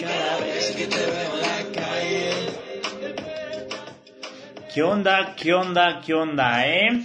[0.00, 2.30] Cada vez que te veo en la calle.
[4.72, 5.34] ¿Qué onda?
[5.34, 6.00] ¿Qué onda?
[6.00, 7.04] ¿Qué onda, eh?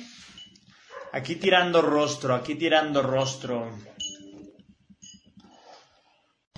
[1.12, 3.75] Aquí tirando rostro, aquí tirando rostro.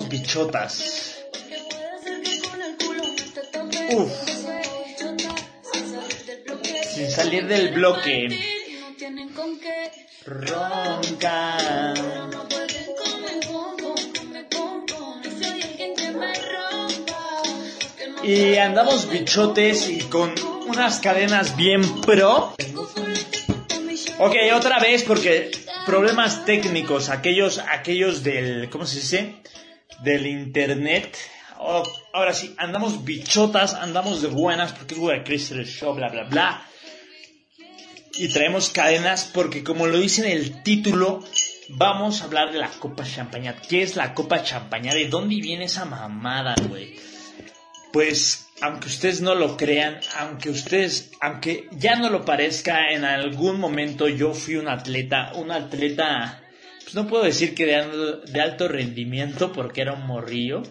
[0.10, 1.24] Bichotas.
[3.92, 4.12] Uf.
[6.84, 8.59] Sin salir del bloque.
[10.26, 11.94] Ronca.
[18.24, 20.34] Y andamos bichotes y con
[20.68, 22.54] unas cadenas bien pro.
[24.20, 25.52] Ok, otra vez porque
[25.86, 29.36] problemas técnicos, aquellos, aquellos del, ¿cómo se dice?
[30.04, 31.18] Del internet.
[31.58, 31.84] Oh,
[32.14, 36.69] ahora sí, andamos bichotas, andamos de buenas porque es Crystal Show, bla, bla, bla.
[38.20, 41.24] Y traemos cadenas porque como lo dice en el título,
[41.70, 43.66] vamos a hablar de la Copa Champañat.
[43.66, 44.94] ¿Qué es la Copa Champañat?
[44.94, 46.98] ¿De dónde viene esa mamada, güey?
[47.94, 53.58] Pues, aunque ustedes no lo crean, aunque ustedes, aunque ya no lo parezca, en algún
[53.58, 56.44] momento yo fui un atleta, un atleta,
[56.84, 60.64] pues no puedo decir que de, de alto rendimiento porque era un morrillo,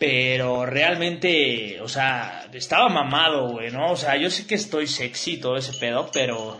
[0.00, 3.92] pero realmente, o sea, estaba mamado, güey, ¿no?
[3.92, 6.58] O sea, yo sé que estoy sexy todo ese pedo, pero...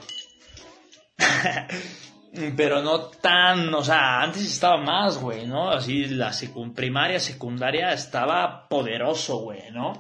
[2.55, 5.71] pero no tan, o sea, antes estaba más, güey, ¿no?
[5.71, 6.33] Así la
[6.75, 9.95] primaria, secundaria estaba poderoso, güey, ¿no?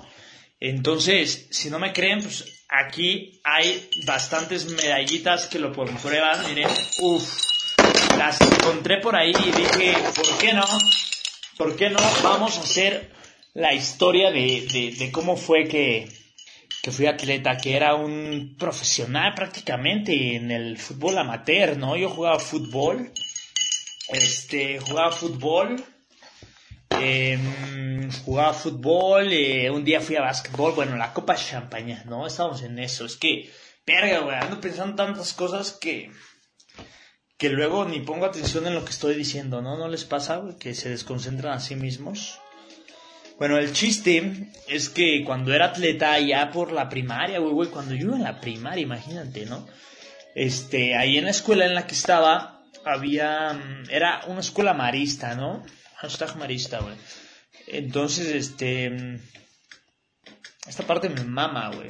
[0.61, 6.69] Entonces, si no me creen, pues aquí hay bastantes medallitas que lo comprueban, miren,
[7.01, 7.41] uff,
[8.19, 10.67] las encontré por ahí y dije, ¿por qué no?
[11.57, 12.01] ¿Por qué no?
[12.23, 13.19] Vamos a hacer
[13.55, 16.09] la historia de, de, cómo fue que,
[16.83, 21.97] que fui atleta, que era un profesional prácticamente en el fútbol amateur, ¿no?
[21.97, 23.13] Yo jugaba fútbol,
[24.09, 25.85] este, jugaba fútbol,
[26.91, 32.27] em, jugaba fútbol, eh, un día fui a básquetbol, bueno, la Copa Champaña, ¿no?
[32.27, 33.51] Estábamos en eso, es que,
[33.85, 36.13] verga, güey, ando pensando tantas cosas que,
[37.37, 39.77] que luego ni pongo atención en lo que estoy diciendo, ¿no?
[39.77, 42.39] ¿No les pasa, que se desconcentran a sí mismos?
[43.41, 47.95] Bueno, el chiste es que cuando era atleta, ya por la primaria, güey, güey, cuando
[47.95, 49.67] yo en la primaria, imagínate, ¿no?
[50.35, 53.59] Este, ahí en la escuela en la que estaba, había,
[53.89, 55.65] era una escuela marista, ¿no?
[55.97, 56.95] Hashtag marista, güey.
[57.67, 59.19] Entonces, este,
[60.69, 61.89] esta parte me mama, güey.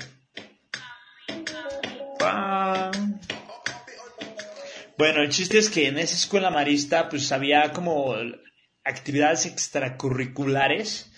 [4.96, 8.14] Bueno, el chiste es que en esa escuela marista, pues había como
[8.84, 11.09] actividades extracurriculares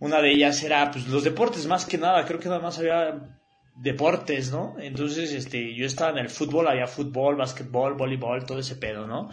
[0.00, 3.38] una de ellas era pues los deportes más que nada, creo que nada más había
[3.74, 4.76] deportes, ¿no?
[4.80, 9.30] Entonces, este, yo estaba en el fútbol, había fútbol, básquetbol, voleibol, todo ese pedo, ¿no?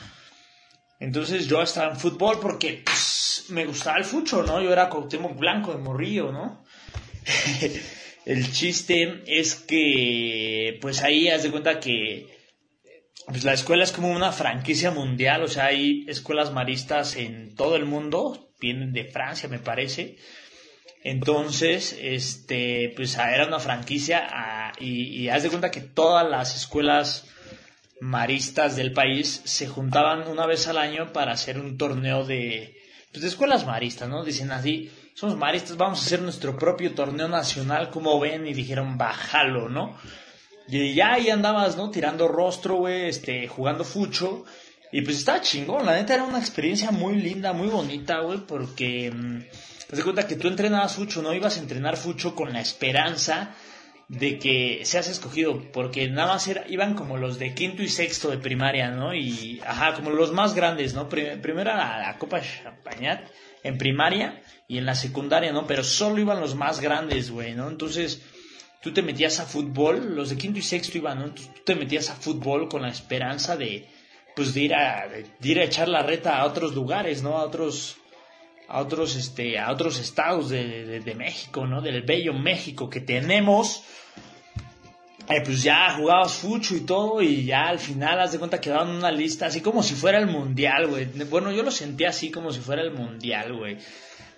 [0.99, 4.61] Entonces yo estaba en fútbol porque pues, me gustaba el fucho, ¿no?
[4.61, 6.63] Yo era Cuauhtémoc Blanco de Morrillo, ¿no?
[8.25, 12.33] el chiste es que, pues ahí haz de cuenta que
[13.27, 17.75] pues la escuela es como una franquicia mundial, o sea, hay escuelas maristas en todo
[17.75, 20.17] el mundo, vienen de Francia, me parece.
[21.03, 26.56] Entonces, este, pues ah, era una franquicia ah, y, haz de cuenta que todas las
[26.56, 27.25] escuelas
[28.01, 32.75] maristas del país se juntaban una vez al año para hacer un torneo de,
[33.12, 34.24] pues de escuelas maristas, ¿no?
[34.24, 38.97] Dicen así, somos maristas, vamos a hacer nuestro propio torneo nacional, como ven, y dijeron,
[38.97, 39.97] bájalo, ¿no?
[40.68, 41.91] Y ya ahí andabas, ¿no?
[41.91, 44.44] Tirando rostro, güey, este, jugando fucho.
[44.95, 49.11] Y pues estaba chingón, la neta era una experiencia muy linda, muy bonita, güey, porque...
[49.11, 49.41] Mm,
[49.89, 53.53] te das cuenta que tú entrenabas fucho, no ibas a entrenar fucho con la esperanza
[54.07, 58.38] de que seas escogido, porque nada más iban como los de quinto y sexto de
[58.38, 59.13] primaria, ¿no?
[59.13, 61.09] Y, ajá, como los más grandes, ¿no?
[61.09, 63.27] primero era la Copa Champagnat
[63.63, 65.67] en primaria y en la secundaria, ¿no?
[65.67, 67.67] Pero solo iban los más grandes, güey, ¿no?
[67.67, 68.22] Entonces,
[68.81, 71.25] tú te metías a fútbol, los de quinto y sexto iban, ¿no?
[71.25, 73.89] Entonces, tú te metías a fútbol con la esperanza de,
[74.35, 77.38] pues, de ir a, de ir a echar la reta a otros lugares, ¿no?
[77.38, 77.98] A otros
[78.68, 81.81] a otros, este, a otros estados de, de, México, ¿no?
[81.81, 83.83] Del bello México que tenemos.
[85.27, 88.69] Eh, pues ya jugabas fucho y todo y ya al final haz de cuenta que
[88.69, 91.06] daban una lista así como si fuera el mundial, güey.
[91.30, 93.77] Bueno, yo lo sentía así como si fuera el mundial, güey.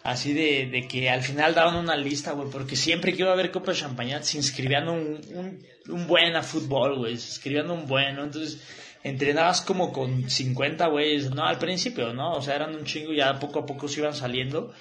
[0.04, 3.34] Así de, de, que al final daban una lista, güey, porque siempre que iba a
[3.34, 7.70] haber Copa de Champañat se inscribían un, un, un buen a fútbol, güey, se inscribían
[7.70, 8.24] un buen, ¿no?
[8.24, 8.62] Entonces
[9.04, 12.34] entrenabas como con 50 güeyes, no al principio, ¿no?
[12.34, 14.74] O sea, eran un chingo y ya poco a poco se iban saliendo.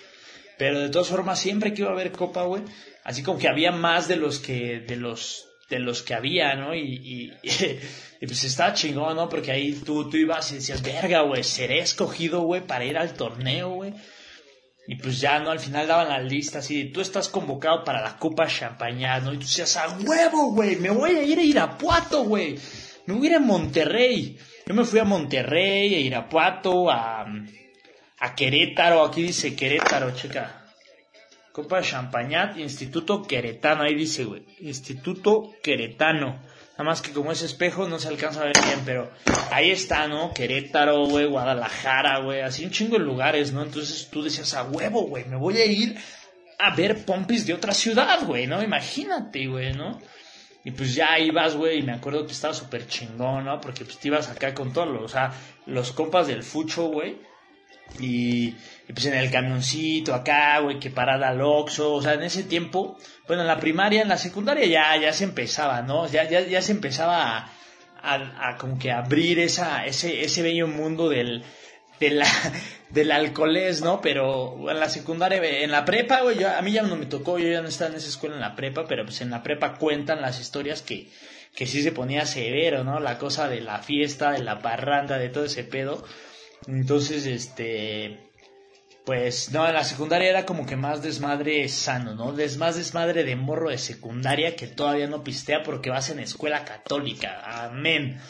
[0.58, 2.62] Pero de todas formas, siempre que iba a haber copa, güey,
[3.04, 6.74] así como que había más de los que, de los de los que había, ¿no?
[6.74, 9.28] Y, y, pues estaba chingón, ¿no?
[9.28, 13.14] Porque ahí tú, tú ibas y decías, verga, güey, seré escogido, güey, para ir al
[13.14, 13.94] torneo, güey.
[14.88, 15.50] Y pues ya, ¿no?
[15.50, 19.32] Al final daban la lista así, tú estás convocado para la Copa Champañá, ¿no?
[19.32, 22.56] Y tú decías, a huevo, güey, me voy a ir a Irapuato, güey.
[23.06, 24.38] Me voy a ir a Monterrey.
[24.66, 27.24] Yo me fui a Monterrey, a Irapuato, a,
[28.18, 30.64] a Querétaro, aquí dice Querétaro, checa.
[31.52, 36.42] Copa Champañat, Instituto Queretano, ahí dice, güey, Instituto Queretano.
[36.72, 39.10] Nada más que como es espejo no se alcanza a ver bien, pero
[39.50, 40.34] ahí está, ¿no?
[40.34, 43.62] Querétaro, güey, Guadalajara, güey, así un chingo de lugares, ¿no?
[43.62, 45.96] Entonces tú decías, a huevo, güey, me voy a ir
[46.58, 48.62] a ver pompis de otra ciudad, güey, ¿no?
[48.62, 49.98] Imagínate, güey, ¿no?
[50.66, 53.60] Y pues ya ibas, güey, y me acuerdo que estaba súper chingón, ¿no?
[53.60, 55.32] Porque pues te ibas acá con todos los, o sea,
[55.64, 57.18] los compas del fucho, güey.
[58.00, 58.50] Y,
[58.92, 62.98] pues en el camioncito acá, güey, que parada al Oxxo, o sea, en ese tiempo,
[63.28, 66.08] bueno, en la primaria, en la secundaria ya, ya se empezaba, ¿no?
[66.08, 67.48] Ya, ya, ya se empezaba
[68.02, 71.44] a, a, como que abrir esa, ese, ese bello mundo del,
[72.00, 72.26] de la,
[72.90, 74.00] del alcoholés, ¿no?
[74.00, 77.48] Pero en la secundaria, en la prepa, güey, a mí ya no me tocó, yo
[77.48, 80.22] ya no estaba en esa escuela en la prepa, pero pues en la prepa cuentan
[80.22, 81.10] las historias que,
[81.54, 83.00] que sí se ponía severo, ¿no?
[83.00, 86.04] La cosa de la fiesta, de la parranda, de todo ese pedo.
[86.66, 88.26] Entonces, este,
[89.06, 92.32] pues no, en la secundaria era como que más desmadre sano, ¿no?
[92.32, 96.64] Des, más desmadre de morro de secundaria que todavía no pistea porque vas en escuela
[96.64, 97.40] católica.
[97.66, 98.20] Amén.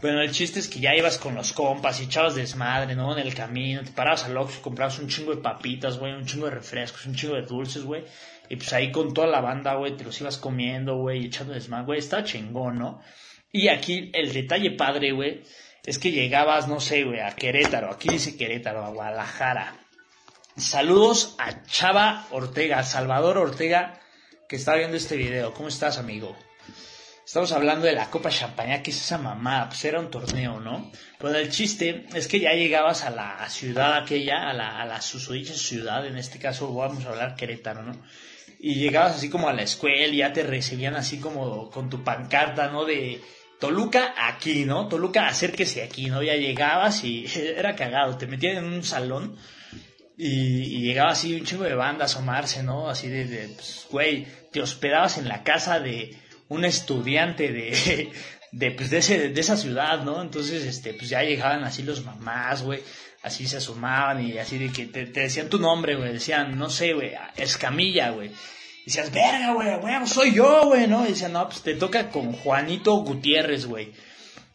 [0.00, 3.16] Bueno, el chiste es que ya ibas con los compas y echabas desmadre, ¿no?
[3.16, 6.46] En el camino, te parabas al Oxxo, comprabas un chingo de papitas, güey, un chingo
[6.46, 8.04] de refrescos, un chingo de dulces, güey.
[8.48, 11.86] Y pues ahí con toda la banda, güey, te los ibas comiendo, güey, echando desmadre,
[11.86, 13.00] güey, está chingón, ¿no?
[13.52, 15.42] Y aquí el detalle padre, güey,
[15.84, 19.74] es que llegabas, no sé, güey, a Querétaro, aquí dice Querétaro, a Guadalajara.
[20.56, 24.00] Saludos a Chava Ortega, Salvador Ortega,
[24.48, 25.54] que está viendo este video.
[25.54, 26.36] ¿Cómo estás, amigo?
[27.24, 30.90] Estamos hablando de la Copa Champaña, que es esa mamá, pues era un torneo, ¿no?
[31.18, 35.00] Pero el chiste es que ya llegabas a la ciudad aquella, a la, a la
[35.00, 37.96] susodicha ciudad, en este caso vamos a hablar Querétaro, ¿no?
[38.58, 42.02] Y llegabas así como a la escuela y ya te recibían así como con tu
[42.02, 42.84] pancarta, ¿no?
[42.84, 43.20] De
[43.60, 44.88] Toluca aquí, ¿no?
[44.88, 46.22] Toluca, acérquese aquí, ¿no?
[46.24, 47.26] Ya llegabas y
[47.56, 49.36] era cagado, te metían en un salón
[50.16, 52.88] y, llegaba así un chingo de banda a asomarse, ¿no?
[52.88, 56.16] Así de, pues, güey, te hospedabas en la casa de
[56.52, 58.12] un estudiante de,
[58.52, 60.22] de, pues, de, ese, de esa ciudad, ¿no?
[60.22, 62.80] Entonces, este, pues ya llegaban así los mamás, güey,
[63.22, 66.92] así se asomaban y así de que te, decían tu nombre, güey, decían, no sé,
[66.92, 68.30] güey, Escamilla, güey.
[68.84, 71.04] Decías, verga, güey, güey, soy yo, güey, ¿no?
[71.04, 73.92] Y decían, no, pues te toca con Juanito Gutiérrez, güey.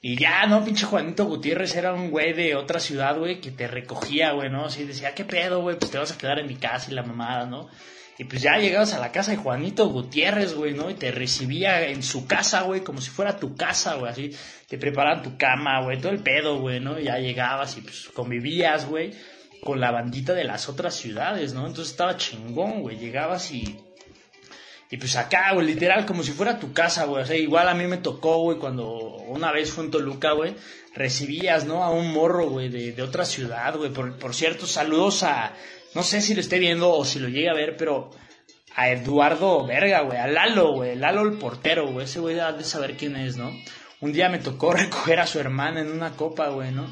[0.01, 3.67] Y ya, no, pinche Juanito Gutiérrez era un güey de otra ciudad, güey, que te
[3.67, 4.65] recogía, güey, ¿no?
[4.65, 5.77] Así decía, ¿qué pedo, güey?
[5.79, 7.67] Pues te vas a quedar en mi casa y la mamada, ¿no?
[8.19, 10.89] Y pues ya llegabas a la casa de Juanito Gutiérrez, güey, ¿no?
[10.89, 14.31] Y te recibía en su casa, güey, como si fuera tu casa, güey, así.
[14.67, 16.99] Te preparaban tu cama, güey, todo el pedo, güey, ¿no?
[16.99, 19.13] Y ya llegabas y pues convivías, güey,
[19.61, 21.67] con la bandita de las otras ciudades, ¿no?
[21.67, 22.97] Entonces estaba chingón, güey.
[22.97, 23.77] Llegabas y
[24.89, 27.24] y pues acá, güey, literal, como si fuera tu casa, güey.
[27.24, 28.88] O sea, igual a mí me tocó, güey, cuando
[29.28, 30.56] una vez fue en Toluca, güey,
[30.95, 31.84] recibías, ¿no?
[31.84, 33.92] A un morro, güey, de, de otra ciudad, güey.
[33.92, 35.54] Por, por cierto, saludos a,
[35.94, 38.12] no sé si lo esté viendo o si lo llegue a ver, pero
[38.75, 42.06] a Eduardo Verga, güey, a Lalo, güey, Lalo el portero, güey.
[42.06, 43.51] Ese güey ha de saber quién es, ¿no?
[44.00, 46.88] Un día me tocó recoger a su hermana en una copa, güey, ¿no?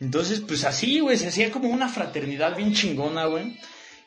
[0.00, 3.58] Entonces, pues así, güey, se hacía como una fraternidad bien chingona, güey.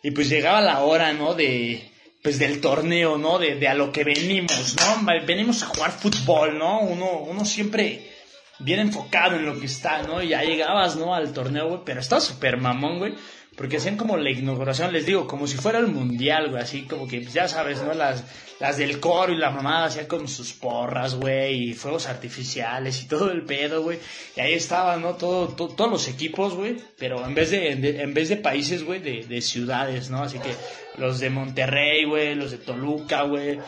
[0.02, 1.36] Y pues llegaba la hora, ¿no?
[1.36, 1.91] De,
[2.22, 3.40] pues del torneo, ¿no?
[3.40, 5.06] De, de, a lo que venimos, ¿no?
[5.26, 6.82] Venimos a jugar fútbol, ¿no?
[6.82, 8.12] Uno, uno siempre
[8.60, 10.22] bien enfocado en lo que está, ¿no?
[10.22, 11.16] Y ya llegabas, ¿no?
[11.16, 13.16] Al torneo, güey, pero estaba súper mamón, güey.
[13.62, 17.08] Porque hacían como la inauguración, les digo, como si fuera el mundial, güey, así como
[17.08, 17.94] que, pues, ya sabes, ¿no?
[17.94, 18.24] Las,
[18.60, 23.08] las del coro y la mamada hacían con sus porras, güey, y fuegos artificiales y
[23.08, 24.00] todo el pedo, güey.
[24.36, 25.14] Y ahí estaban, ¿no?
[25.14, 29.28] Todo, todos los equipos, güey, pero en vez de, en vez de países, güey, de,
[29.28, 30.24] de ciudades, ¿no?
[30.24, 30.56] Así que
[30.98, 33.60] los de Monterrey, güey, los de Toluca, güey,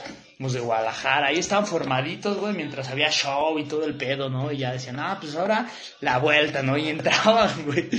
[0.52, 4.52] de Guadalajara, ahí estaban formaditos, güey, mientras había show y todo el pedo, ¿no?
[4.52, 5.70] Y ya decían, ah, pues ahora
[6.02, 6.78] la vuelta, ¿no?
[6.78, 7.90] Y entraban, güey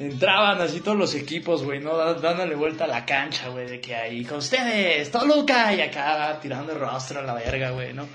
[0.00, 1.94] entraban así todos los equipos, güey, ¿no?
[2.14, 6.72] Dándole vuelta a la cancha, güey, de que ahí con ustedes, Toluca, y acá tirando
[6.72, 8.08] el rostro a la verga, güey, ¿no?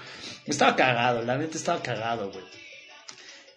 [0.48, 2.44] Estaba cagado, la neta estaba cagado, güey.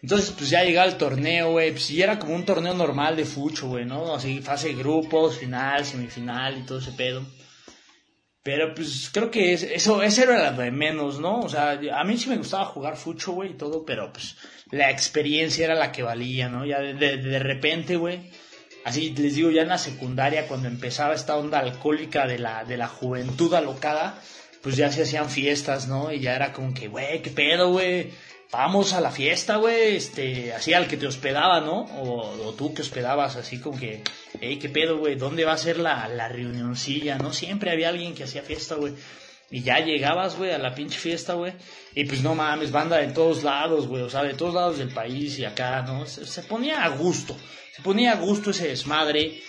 [0.03, 3.25] Entonces, pues ya llegaba el torneo, güey, pues y era como un torneo normal de
[3.25, 4.15] fucho, güey, ¿no?
[4.15, 7.23] Así, fase de grupos, final, semifinal y todo ese pedo.
[8.49, 11.41] Pero pues creo que eso, eso era lo de menos, ¿no?
[11.41, 14.37] O sea, a mí sí me gustaba jugar fucho, güey, y todo, pero pues
[14.71, 16.65] la experiencia era la que valía, ¿no?
[16.65, 18.31] Ya de, de, repente, güey,
[18.87, 22.79] así les digo, ya en la secundaria, cuando empezaba esta onda alcohólica de la, de
[22.79, 24.19] la juventud alocada,
[24.63, 26.11] pues ya se hacían fiestas, ¿no?
[26.11, 28.13] Y ya era como que, güey, qué pedo, güey.
[28.51, 31.83] Vamos a la fiesta, güey, este, así al que te hospedaba, ¿no?
[32.01, 34.03] O, tú que hospedabas, así como que,
[34.41, 37.35] hey, qué pedo, güey, ¿dónde va a ser la, la reunioncilla, no?
[37.35, 38.95] Siempre había alguien que hacía fiesta, güey.
[39.51, 41.53] Y ya llegabas, güey, a la pinche fiesta, güey.
[41.95, 44.03] Y pues no mames, banda de todos lados, güey.
[44.03, 46.07] O sea, de todos lados del país y acá, ¿no?
[46.07, 47.37] Se, ponía a gusto.
[47.75, 49.41] Se ponía a gusto ese desmadre.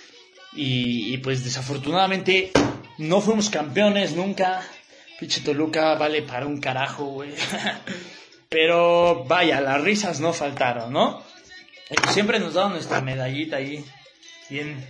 [0.53, 2.51] Y, y, pues desafortunadamente
[2.98, 4.62] no fuimos campeones nunca.
[5.20, 7.32] Pinche Toluca vale para un carajo, güey.
[8.50, 11.24] Pero vaya, las risas no faltaron, ¿no?
[12.10, 13.86] Siempre nos daban nuestra medallita ahí.
[14.50, 14.84] Bien,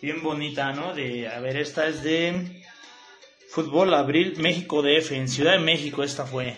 [0.00, 0.94] bien bonita, ¿no?
[0.94, 2.62] De, a ver, esta es de
[3.50, 6.56] Fútbol Abril México DF, en Ciudad de México esta fue.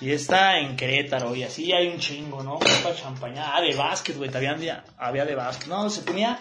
[0.00, 2.60] Y está en Querétaro, y así hay un chingo, ¿no?
[2.60, 3.56] Copa champaña.
[3.56, 5.66] Ah, de básquet, güey, había, había de básquet.
[5.66, 6.38] No, se ponía,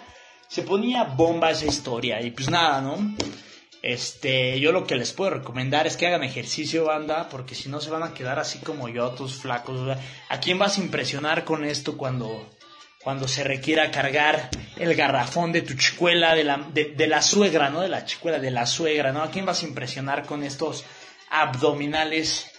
[0.48, 2.22] se ponía bomba esa historia.
[2.22, 3.16] Y pues nada, ¿no?
[3.82, 7.82] Este, yo lo que les puedo recomendar es que hagan ejercicio, banda, porque si no
[7.82, 9.98] se van a quedar así como yo, tus flacos.
[10.30, 12.48] ¿A quién vas a impresionar con esto cuando,
[13.04, 17.82] cuando se requiera cargar el garrafón de tu chicuela, de la, de, la suegra, ¿no?
[17.82, 19.24] De la chicuela, de la suegra, ¿no?
[19.24, 20.86] ¿A quién vas a impresionar con estos
[21.32, 22.52] abdominales?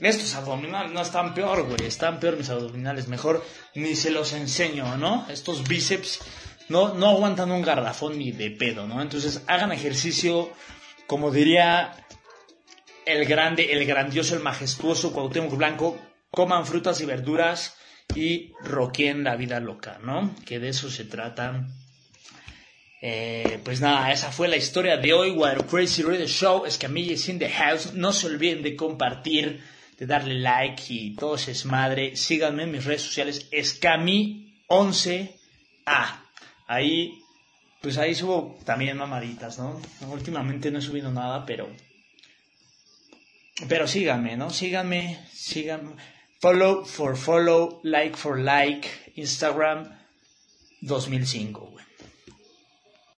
[0.00, 3.44] Estos abdominales no están peor, güey, están peor mis abdominales, mejor
[3.74, 5.26] ni se los enseño, ¿no?
[5.28, 6.20] Estos bíceps
[6.70, 9.02] no, no aguantan un garrafón ni de pedo, ¿no?
[9.02, 10.50] Entonces hagan ejercicio,
[11.06, 11.92] como diría
[13.04, 15.98] el grande, el grandioso, el majestuoso Cuauhtémoc Blanco,
[16.30, 17.76] coman frutas y verduras,
[18.14, 20.34] y roqueen la vida loca, ¿no?
[20.44, 21.66] Que de eso se trata.
[23.02, 25.30] Eh, pues nada, esa fue la historia de hoy.
[25.30, 26.64] What Crazy Radio Show.
[26.66, 27.94] Es is in the house.
[27.94, 29.62] No se olviden de compartir,
[29.98, 32.16] de darle like y todo ese desmadre.
[32.16, 33.48] Síganme en mis redes sociales.
[33.50, 35.28] Escami11A.
[36.70, 37.24] Ahí,
[37.82, 39.80] pues ahí subo también mamaditas, ¿no?
[40.08, 41.68] Últimamente no he subido nada, pero.
[43.68, 44.50] Pero síganme, ¿no?
[44.50, 45.96] Síganme, síganme.
[46.40, 49.98] Follow for follow, like for like, Instagram
[50.82, 51.69] 2005.